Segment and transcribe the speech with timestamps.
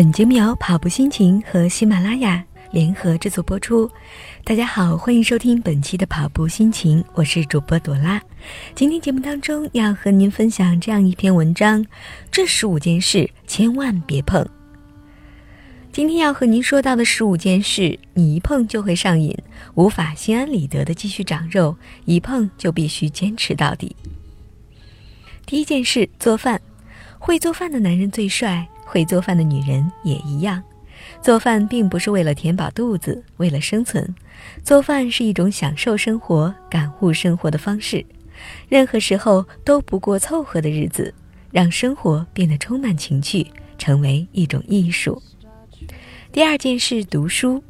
[0.00, 3.86] 本节目由跑步心情和喜马拉雅联合制作播出。
[4.44, 8.18] 大家好，欢迎收听本期的跑步心情，我是主播朵拉。
[8.74, 11.84] 今天节目当中要和您分享这样一篇文章：
[12.30, 14.42] 这十五件事千万别碰。
[15.92, 19.36] 今天要和您说到的十五件事，你一碰就会上瘾，
[19.74, 21.76] 无法心安理得的继续长肉，
[22.06, 23.94] 一碰就必须坚持到底。
[25.44, 26.58] 第一件事，做饭。
[27.22, 28.66] 会做饭的男人最帅。
[28.90, 30.60] 会做饭的女人也一样，
[31.22, 34.12] 做饭并不是为了填饱肚子，为了生存。
[34.64, 38.04] 做饭是一种享受生活、感悟生活的方式。
[38.68, 41.14] 任何时候都不过凑合的日子，
[41.52, 43.46] 让生活变得充满情趣，
[43.78, 45.22] 成为一种艺术。
[46.32, 47.62] 第二件事，读书。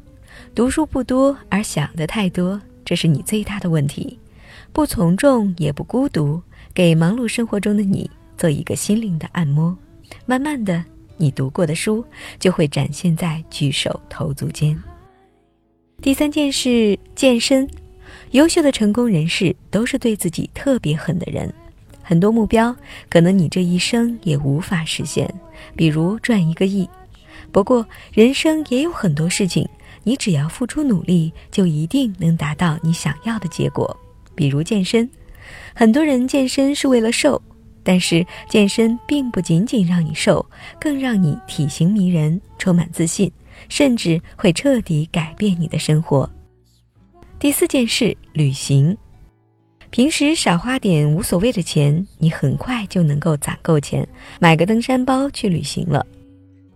[0.55, 4.17] 读书不多，而想的太多，这是你最大的问题。
[4.73, 6.41] 不从众，也不孤独，
[6.73, 9.77] 给忙碌生活中的你做一个心灵的按摩。
[10.25, 10.83] 慢慢的。
[11.21, 12.03] 你读过的书
[12.39, 14.75] 就会展现在举手投足间。
[16.01, 17.69] 第三件事，健身。
[18.31, 21.53] 优秀的成功人士都是对自己特别狠的人，
[22.01, 22.75] 很多目标
[23.07, 25.31] 可能你这一生也无法实现，
[25.75, 26.89] 比如赚一个亿。
[27.51, 29.67] 不过，人生也有很多事情，
[30.03, 33.95] 你只要付出努力，就一定能达到你想要的结果。
[34.33, 35.09] 比如健身，
[35.75, 37.41] 很多人健身是为了瘦。
[37.83, 40.45] 但是健身并不仅仅让你瘦，
[40.79, 43.31] 更让你体型迷人、充满自信，
[43.69, 46.29] 甚至会彻底改变你的生活。
[47.39, 48.95] 第四件事，旅行。
[49.89, 54.07] 平时少花点无所谓的钱，你很快就能够攒够钱，
[54.39, 56.05] 买个登山包去旅行了。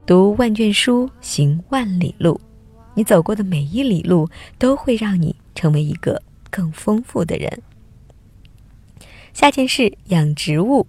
[0.06, 2.40] 读万卷书，行万里路，
[2.94, 7.62] 你走过的每一里路都会让你成为一个更丰富的人。
[9.34, 10.86] 下件事，养植物。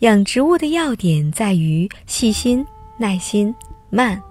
[0.00, 2.64] 养植物的要点在于细心、
[2.98, 3.52] 耐心、
[3.90, 4.22] 慢，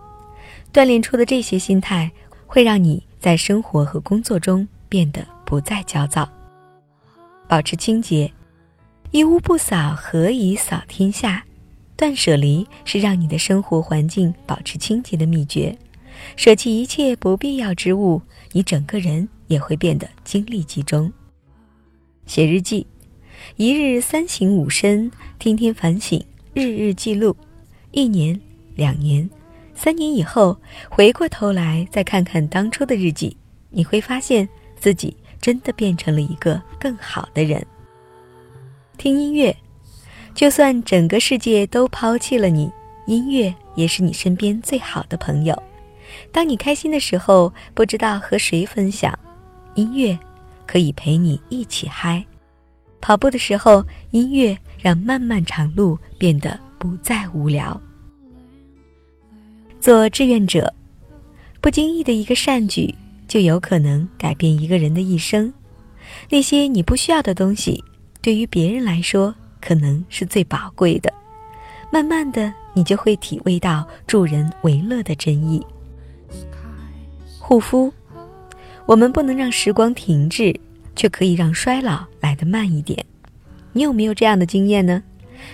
[0.71, 2.09] 锻炼出的这些心态，
[2.45, 6.27] 会让你在生活和工作中变得不再焦躁。
[7.49, 8.31] 保持清洁，
[9.11, 11.43] 一屋不扫，何以扫天下？
[11.97, 15.77] 断舍离是让你的生活环境保持清洁的秘诀。
[16.37, 18.21] 舍弃一切不必要之物，
[18.53, 21.11] 你整个人也会变得精力集中。
[22.25, 22.87] 写日记。
[23.55, 27.35] 一日三省吾身，天天反省，日日记录。
[27.91, 28.39] 一年、
[28.75, 29.27] 两年、
[29.73, 30.57] 三年以后，
[30.89, 33.35] 回过头来再看看当初的日记，
[33.69, 34.47] 你会发现
[34.79, 37.65] 自己真的变成了一个更好的人。
[38.97, 39.55] 听音乐，
[40.35, 42.71] 就算整个世界都抛弃了你，
[43.05, 45.63] 音乐也是你身边最好的朋友。
[46.31, 49.17] 当你开心的时候，不知道和谁分享，
[49.75, 50.17] 音乐
[50.65, 52.25] 可以陪你一起嗨。
[53.07, 53.81] 跑步的时候，
[54.11, 57.79] 音乐让漫漫长路变得不再无聊。
[59.79, 60.73] 做志愿者，
[61.61, 62.93] 不经意的一个善举，
[63.25, 65.53] 就有可能改变一个人的一生。
[66.29, 67.81] 那些你不需要的东西，
[68.21, 71.09] 对于别人来说，可能是最宝贵的。
[71.89, 75.65] 慢慢的，你就会体味到助人为乐的真意。
[77.39, 77.89] 护肤，
[78.85, 80.53] 我们不能让时光停滞。
[80.97, 83.05] 却可以让衰老来得慢一点。
[83.71, 85.01] 你有没有这样的经验呢？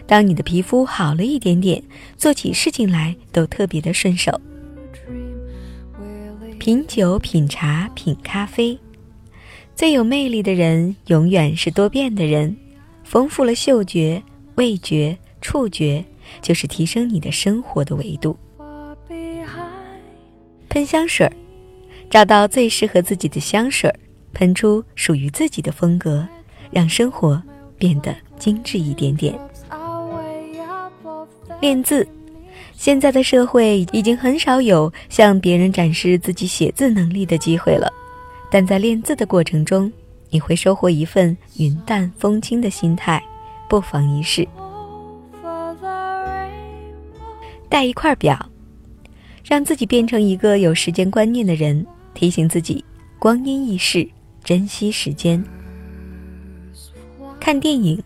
[0.07, 1.83] 当你的皮肤好了一点点，
[2.17, 4.41] 做起事情来都特别的顺手。
[6.57, 8.79] 品酒、品茶、品咖啡，
[9.75, 12.55] 最有魅力的人永远是多变的人。
[13.03, 14.23] 丰富了嗅觉、
[14.55, 16.03] 味觉、触觉，
[16.41, 18.37] 就是提升你的生活的维度。
[20.69, 21.33] 喷香水儿，
[22.09, 23.99] 找到最适合自己的香水儿。
[24.33, 26.27] 喷出属于自己的风格，
[26.71, 27.41] 让生活
[27.77, 29.37] 变得精致一点点。
[31.61, 32.05] 练字，
[32.73, 37.91] 现在的社会已经很少有向别人展示自己写字能力的机会了，
[38.51, 39.91] 但在练字的过程中，
[40.29, 43.23] 你会收获一份云淡风轻的心态，
[43.69, 44.45] 不妨一试。
[47.69, 48.37] 带一块表，
[49.43, 52.83] 让自己变成一个有时间观念的人，提醒自己
[53.17, 54.07] 光阴易逝。
[54.43, 55.41] 珍惜时间，
[57.39, 58.01] 看电影，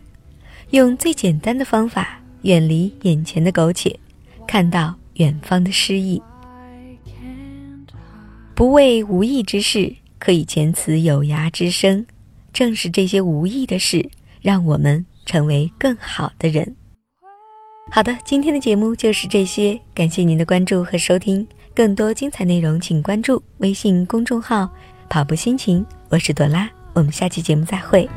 [0.69, 3.99] 用最简单的方法远离眼前的苟且，
[4.47, 6.21] 看到远方的诗意。
[8.53, 12.05] 不为无益之事，可以遣此有涯之声。
[12.53, 14.07] 正是这些无益的事，
[14.41, 16.75] 让我们成为更好的人。
[17.91, 21.47] 好的，今天的节目就是这些，感谢您的关注和收听。
[21.73, 24.69] 更多精彩内容，请关注微信公众号。
[25.09, 28.09] 跑步心情，我是朵拉，我们下期节目再会。